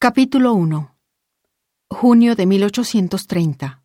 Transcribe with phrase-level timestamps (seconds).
[0.00, 0.94] Capítulo 1
[1.90, 3.82] Junio de 1830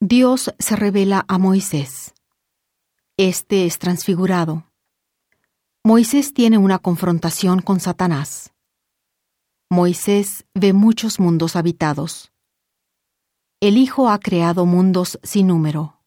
[0.00, 2.14] Dios se revela a Moisés.
[3.16, 4.64] Este es transfigurado.
[5.84, 8.54] Moisés tiene una confrontación con Satanás.
[9.70, 12.32] Moisés ve muchos mundos habitados.
[13.60, 16.00] El Hijo ha creado mundos sin número.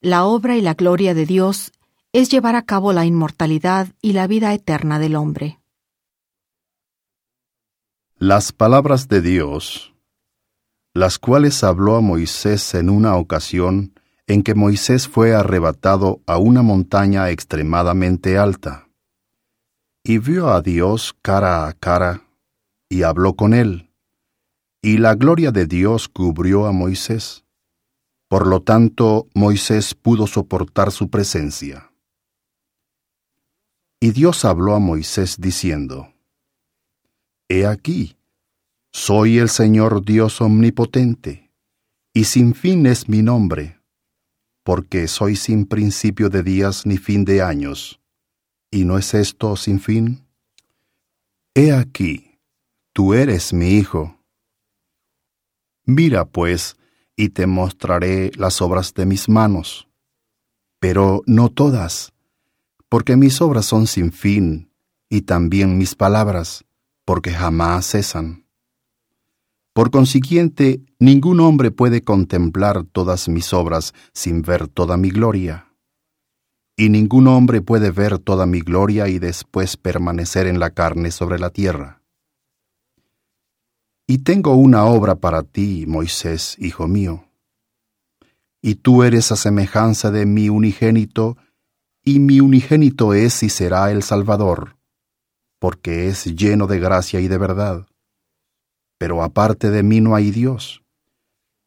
[0.00, 1.70] La obra y la gloria de Dios
[2.12, 5.60] es llevar a cabo la inmortalidad y la vida eterna del hombre.
[8.18, 9.94] Las palabras de Dios,
[10.94, 13.92] las cuales habló a Moisés en una ocasión
[14.26, 18.88] en que Moisés fue arrebatado a una montaña extremadamente alta,
[20.02, 22.22] y vio a Dios cara a cara,
[22.88, 23.90] y habló con él,
[24.80, 27.44] y la gloria de Dios cubrió a Moisés.
[28.28, 31.92] Por lo tanto, Moisés pudo soportar su presencia.
[34.00, 36.14] Y Dios habló a Moisés diciendo,
[37.48, 38.15] He aquí,
[38.96, 41.52] soy el Señor Dios omnipotente,
[42.14, 43.78] y sin fin es mi nombre,
[44.64, 48.00] porque soy sin principio de días ni fin de años,
[48.70, 50.26] y no es esto sin fin.
[51.54, 52.40] He aquí,
[52.94, 54.18] tú eres mi Hijo.
[55.84, 56.78] Mira, pues,
[57.16, 59.90] y te mostraré las obras de mis manos,
[60.80, 62.14] pero no todas,
[62.88, 64.72] porque mis obras son sin fin,
[65.10, 66.64] y también mis palabras
[67.04, 68.45] porque jamás cesan.
[69.76, 75.70] Por consiguiente, ningún hombre puede contemplar todas mis obras sin ver toda mi gloria.
[76.78, 81.38] Y ningún hombre puede ver toda mi gloria y después permanecer en la carne sobre
[81.38, 82.00] la tierra.
[84.06, 87.28] Y tengo una obra para ti, Moisés, hijo mío.
[88.62, 91.36] Y tú eres a semejanza de mi unigénito,
[92.02, 94.76] y mi unigénito es y será el Salvador
[95.58, 97.86] porque es lleno de gracia y de verdad.
[98.98, 100.82] Pero aparte de mí no hay Dios.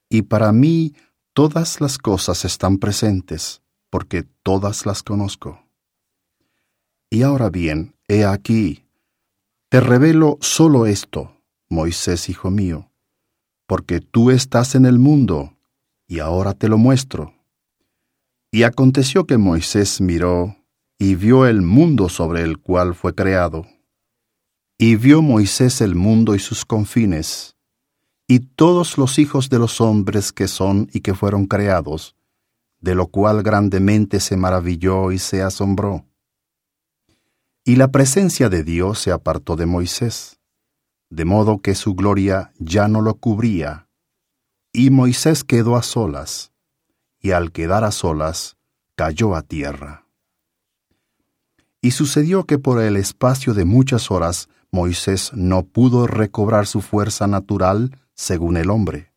[0.09, 0.93] Y para mí
[1.33, 5.63] todas las cosas están presentes, porque todas las conozco.
[7.09, 8.85] Y ahora bien, he aquí,
[9.69, 12.91] te revelo solo esto, Moisés, hijo mío,
[13.67, 15.55] porque tú estás en el mundo,
[16.07, 17.33] y ahora te lo muestro.
[18.51, 20.55] Y aconteció que Moisés miró
[20.97, 23.67] y vio el mundo sobre el cual fue creado
[24.81, 27.57] y vio Moisés el mundo y sus confines,
[28.29, 32.15] y todos los hijos de los hombres que son y que fueron creados,
[32.79, 36.05] de lo cual grandemente se maravilló y se asombró.
[37.65, 40.39] Y la presencia de Dios se apartó de Moisés,
[41.09, 43.89] de modo que su gloria ya no lo cubría,
[44.71, 46.53] y Moisés quedó a solas,
[47.19, 48.55] y al quedar a solas,
[48.95, 50.08] cayó a tierra.
[51.81, 57.27] Y sucedió que por el espacio de muchas horas Moisés no pudo recobrar su fuerza
[57.27, 59.11] natural según el hombre.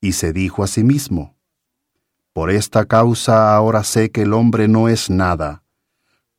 [0.00, 1.36] Y se dijo a sí mismo,
[2.32, 5.64] Por esta causa ahora sé que el hombre no es nada,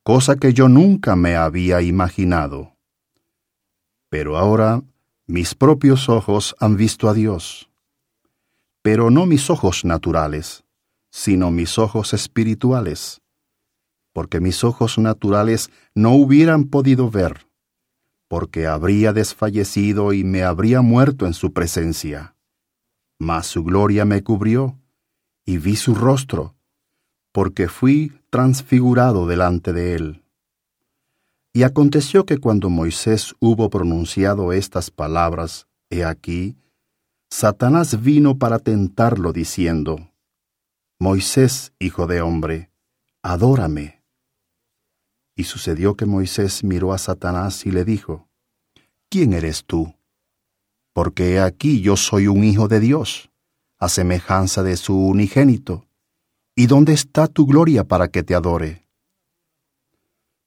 [0.03, 2.75] cosa que yo nunca me había imaginado.
[4.09, 4.81] Pero ahora
[5.27, 7.69] mis propios ojos han visto a Dios,
[8.81, 10.63] pero no mis ojos naturales,
[11.11, 13.21] sino mis ojos espirituales,
[14.19, 17.49] porque mis ojos naturales no hubieran podido ver
[18.29, 22.35] porque habría desfallecido y me habría muerto en su presencia.
[23.17, 24.77] Mas su gloria me cubrió,
[25.45, 26.55] y vi su rostro,
[27.31, 30.23] porque fui transfigurado delante de él.
[31.53, 36.55] Y aconteció que cuando Moisés hubo pronunciado estas palabras, he aquí,
[37.31, 40.11] Satanás vino para tentarlo diciendo,
[40.99, 42.69] Moisés, hijo de hombre,
[43.23, 43.98] adórame.
[45.39, 48.27] Y sucedió que Moisés miró a Satanás y le dijo,
[49.07, 49.95] ¿Quién eres tú?
[50.91, 53.31] Porque aquí yo soy un hijo de Dios,
[53.77, 55.87] a semejanza de su unigénito.
[56.57, 58.85] ¿Y dónde está tu gloria para que te adore?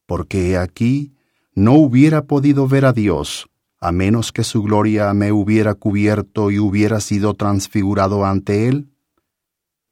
[0.04, 1.14] Porque aquí
[1.54, 3.48] no hubiera podido ver a Dios,
[3.80, 8.92] a menos que su gloria me hubiera cubierto y hubiera sido transfigurado ante él.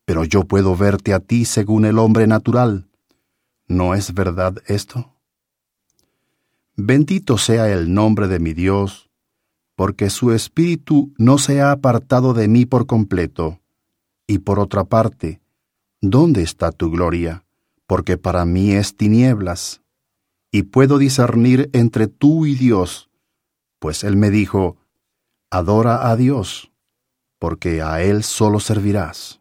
[0.04, 2.89] Pero yo puedo verte a ti según el hombre natural
[3.70, 5.14] ¿No es verdad esto?
[6.74, 9.10] Bendito sea el nombre de mi Dios,
[9.76, 13.60] porque su espíritu no se ha apartado de mí por completo.
[14.26, 15.40] Y por otra parte,
[16.00, 17.44] ¿dónde está tu gloria?
[17.86, 19.82] Porque para mí es tinieblas,
[20.50, 23.08] y puedo discernir entre tú y Dios,
[23.78, 24.78] pues él me dijo,
[25.48, 26.72] Adora a Dios,
[27.38, 29.40] porque a él solo servirás.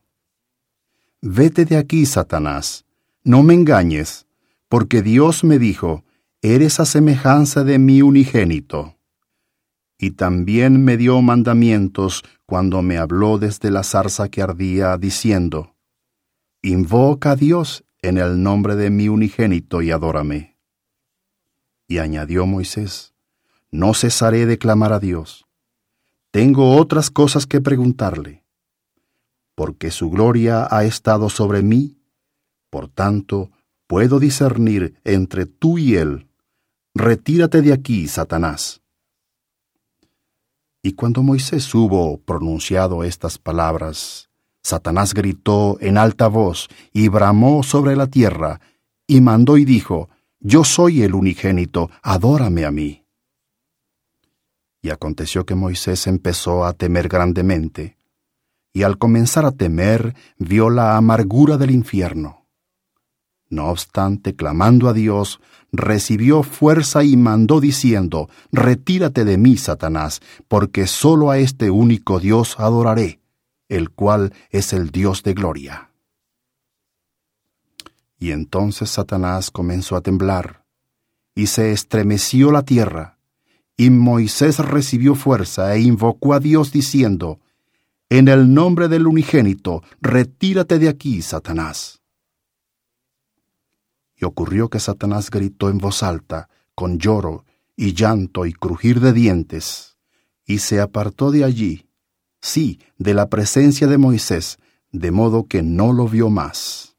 [1.20, 2.86] Vete de aquí, Satanás
[3.30, 4.26] no me engañes,
[4.70, 6.04] porque Dios me dijo,
[6.42, 8.98] eres a semejanza de mi unigénito.
[10.00, 15.76] Y también me dio mandamientos cuando me habló desde la zarza que ardía, diciendo,
[16.64, 20.58] Invoca a Dios en el nombre de mi unigénito y adórame.
[21.88, 23.14] Y añadió Moisés,
[23.70, 25.46] No cesaré de clamar a Dios.
[26.32, 28.44] Tengo otras cosas que preguntarle.
[29.54, 31.99] Porque su gloria ha estado sobre mí,
[32.70, 33.52] por tanto,
[33.88, 36.28] puedo discernir entre tú y él.
[36.94, 38.82] Retírate de aquí, Satanás.
[40.82, 44.30] Y cuando Moisés hubo pronunciado estas palabras,
[44.64, 48.62] Satanás gritó en alta voz y bramó sobre la tierra,
[49.08, 53.06] y mandó y dijo, Yo soy el unigénito, adórame a mí.
[54.82, 57.98] Y aconteció que Moisés empezó a temer grandemente,
[58.72, 62.39] y al comenzar a temer vio la amargura del infierno.
[63.50, 65.40] No obstante, clamando a Dios,
[65.72, 72.60] recibió fuerza y mandó diciendo, Retírate de mí, Satanás, porque sólo a este único Dios
[72.60, 73.20] adoraré,
[73.68, 75.92] el cual es el Dios de gloria.
[78.20, 80.64] Y entonces Satanás comenzó a temblar,
[81.34, 83.18] y se estremeció la tierra,
[83.78, 87.40] y Moisés recibió fuerza e invocó a Dios diciendo,
[88.10, 91.99] En el nombre del unigénito, retírate de aquí, Satanás.
[94.20, 97.46] Y ocurrió que Satanás gritó en voz alta, con lloro
[97.76, 99.98] y llanto y crujir de dientes,
[100.46, 101.88] y se apartó de allí,
[102.42, 104.58] sí, de la presencia de Moisés,
[104.92, 106.98] de modo que no lo vio más.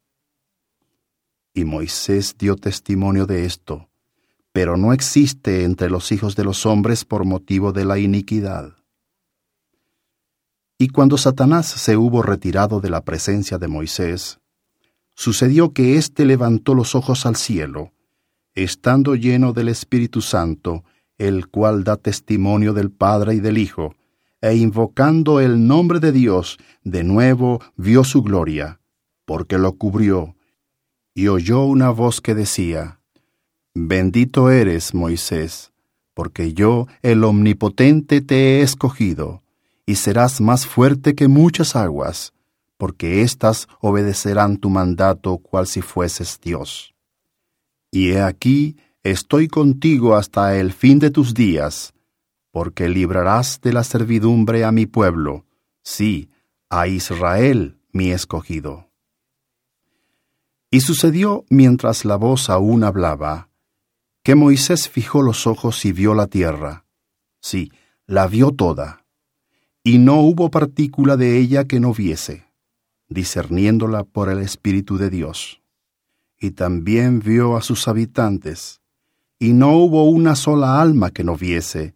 [1.52, 3.90] Y Moisés dio testimonio de esto,
[4.52, 8.76] pero no existe entre los hijos de los hombres por motivo de la iniquidad.
[10.78, 14.40] Y cuando Satanás se hubo retirado de la presencia de Moisés,
[15.20, 17.92] sucedió que éste levantó los ojos al cielo,
[18.54, 20.82] estando lleno del Espíritu Santo,
[21.18, 23.94] el cual da testimonio del Padre y del Hijo,
[24.40, 28.80] e invocando el nombre de Dios, de nuevo vio su gloria,
[29.26, 30.36] porque lo cubrió,
[31.14, 33.00] y oyó una voz que decía,
[33.74, 35.70] Bendito eres, Moisés,
[36.14, 39.42] porque yo, el Omnipotente, te he escogido,
[39.84, 42.32] y serás más fuerte que muchas aguas,
[42.80, 46.94] porque éstas obedecerán tu mandato cual si fueses Dios.
[47.92, 51.92] Y he aquí, estoy contigo hasta el fin de tus días,
[52.50, 55.44] porque librarás de la servidumbre a mi pueblo,
[55.82, 56.30] sí,
[56.70, 58.90] a Israel mi escogido.
[60.70, 63.50] Y sucedió mientras la voz aún hablaba,
[64.22, 66.86] que Moisés fijó los ojos y vio la tierra,
[67.42, 67.72] sí,
[68.06, 69.04] la vio toda,
[69.84, 72.48] y no hubo partícula de ella que no viese
[73.10, 75.60] discerniéndola por el Espíritu de Dios.
[76.38, 78.80] Y también vio a sus habitantes,
[79.38, 81.94] y no hubo una sola alma que no viese,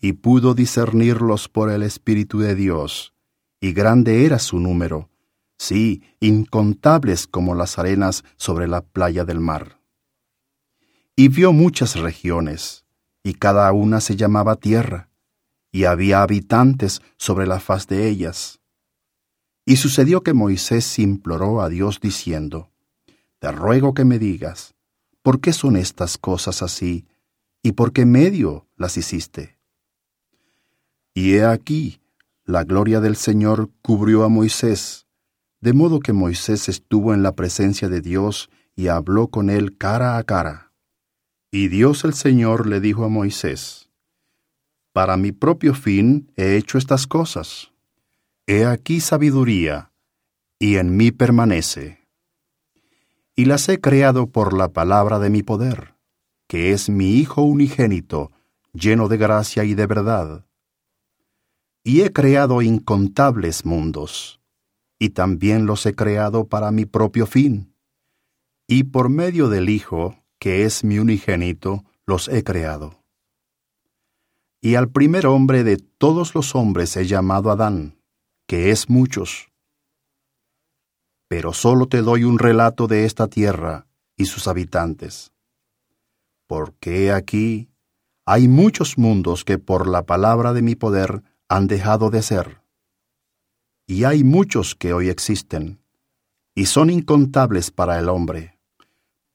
[0.00, 3.14] y pudo discernirlos por el Espíritu de Dios,
[3.60, 5.10] y grande era su número,
[5.58, 9.78] sí, incontables como las arenas sobre la playa del mar.
[11.14, 12.86] Y vio muchas regiones,
[13.22, 15.10] y cada una se llamaba tierra,
[15.70, 18.59] y había habitantes sobre la faz de ellas
[19.70, 22.72] y sucedió que Moisés imploró a Dios diciendo,
[23.38, 24.74] Te ruego que me digas,
[25.22, 27.06] ¿por qué son estas cosas así?
[27.62, 29.58] ¿Y por qué medio las hiciste?
[31.14, 32.00] Y he aquí,
[32.44, 35.06] la gloria del Señor cubrió a Moisés,
[35.60, 40.16] de modo que Moisés estuvo en la presencia de Dios y habló con él cara
[40.16, 40.72] a cara.
[41.52, 43.88] Y Dios el Señor le dijo a Moisés,
[44.92, 47.70] Para mi propio fin he hecho estas cosas
[48.52, 49.92] He aquí sabiduría,
[50.58, 52.08] y en mí permanece.
[53.36, 55.94] Y las he creado por la palabra de mi poder,
[56.48, 58.32] que es mi Hijo unigénito,
[58.72, 60.46] lleno de gracia y de verdad.
[61.84, 64.40] Y he creado incontables mundos,
[64.98, 67.76] y también los he creado para mi propio fin.
[68.66, 73.04] Y por medio del Hijo, que es mi unigénito, los he creado.
[74.60, 77.99] Y al primer hombre de todos los hombres he llamado Adán
[78.50, 79.52] que es muchos.
[81.28, 85.30] Pero solo te doy un relato de esta tierra y sus habitantes.
[86.48, 87.70] Porque aquí
[88.26, 92.60] hay muchos mundos que por la palabra de mi poder han dejado de ser.
[93.86, 95.80] Y hay muchos que hoy existen,
[96.52, 98.58] y son incontables para el hombre.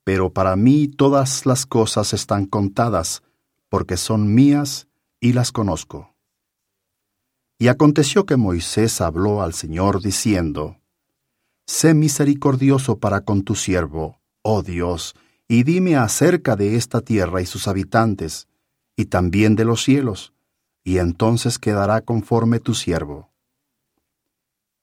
[0.04, 3.24] Pero para mí todas las cosas están contadas,
[3.70, 4.90] porque son mías
[5.22, 6.15] y las conozco.
[7.58, 10.78] Y aconteció que Moisés habló al Señor diciendo,
[11.68, 15.16] Sé misericordioso para con tu siervo, oh Dios,
[15.48, 18.48] y dime acerca de esta tierra y sus habitantes,
[18.96, 20.34] y también de los cielos,
[20.84, 23.32] y entonces quedará conforme tu siervo.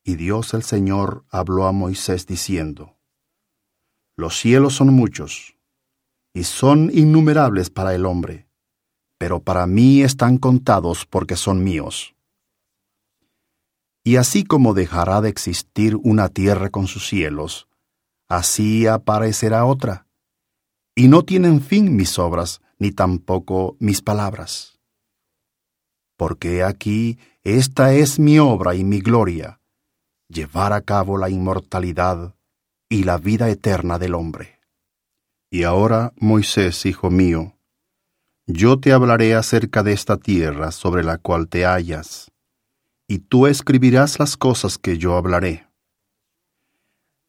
[0.02, 2.97] Y Dios el Señor habló a Moisés diciendo,
[4.17, 5.57] Los cielos son muchos,
[6.35, 8.49] y son innumerables para el hombre,
[9.19, 12.14] pero para mí están contados porque son míos.
[14.05, 17.69] Y así como dejará de existir una tierra con sus cielos,
[18.29, 20.07] así aparecerá otra.
[20.95, 24.81] Y no tienen fin mis obras, ni tampoco mis palabras.
[26.17, 29.61] Porque aquí esta es mi obra y mi gloria,
[30.29, 32.35] llevar a cabo la inmortalidad
[32.89, 34.59] y la vida eterna del hombre.
[35.49, 37.57] Y ahora, Moisés, hijo mío,
[38.47, 42.32] yo te hablaré acerca de esta tierra sobre la cual te hallas,
[43.07, 45.67] y tú escribirás las cosas que yo hablaré.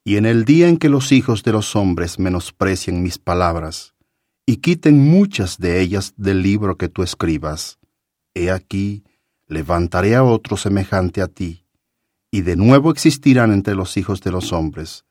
[0.04, 3.94] Y en el día en que los hijos de los hombres menosprecien mis palabras,
[4.46, 7.80] y quiten muchas de ellas del libro que tú escribas,
[8.34, 9.04] he aquí,
[9.48, 11.66] levantaré a otro semejante a ti,
[12.32, 15.06] y de nuevo existirán entre los hijos de los hombres,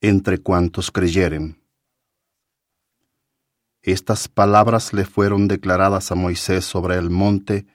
[0.00, 1.60] entre cuantos creyeren.
[3.82, 7.66] Estas palabras le fueron declaradas a Moisés sobre el monte,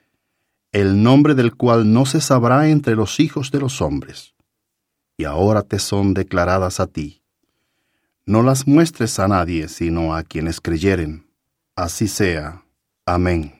[0.76, 4.34] el nombre del cual no se sabrá entre los hijos de los hombres.
[5.16, 7.22] Y ahora te son declaradas a ti.
[8.26, 11.30] No las muestres a nadie, sino a quienes creyeren.
[11.76, 12.62] Así sea.
[13.06, 13.55] Amén.